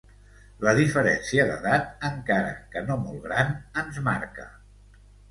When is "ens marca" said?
3.83-4.47